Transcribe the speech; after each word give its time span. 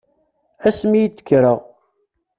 Asmi 0.67 0.97
i 1.03 1.07
d-kkreɣ. 1.09 1.59